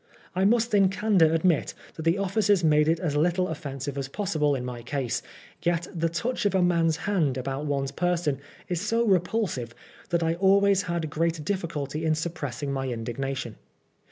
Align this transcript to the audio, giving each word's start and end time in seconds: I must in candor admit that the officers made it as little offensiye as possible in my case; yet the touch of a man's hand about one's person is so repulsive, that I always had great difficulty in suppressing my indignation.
I 0.35 0.45
must 0.45 0.73
in 0.73 0.89
candor 0.89 1.31
admit 1.31 1.75
that 1.93 2.01
the 2.01 2.17
officers 2.17 2.63
made 2.63 2.87
it 2.87 2.99
as 2.99 3.15
little 3.15 3.45
offensiye 3.45 3.95
as 3.95 4.07
possible 4.07 4.55
in 4.55 4.65
my 4.65 4.81
case; 4.81 5.21
yet 5.61 5.85
the 5.93 6.09
touch 6.09 6.43
of 6.47 6.55
a 6.55 6.61
man's 6.63 6.97
hand 7.05 7.37
about 7.37 7.67
one's 7.67 7.91
person 7.91 8.39
is 8.67 8.81
so 8.81 9.05
repulsive, 9.05 9.75
that 10.09 10.23
I 10.23 10.33
always 10.33 10.81
had 10.81 11.11
great 11.11 11.45
difficulty 11.45 12.03
in 12.03 12.15
suppressing 12.15 12.71
my 12.73 12.87
indignation. 12.89 13.57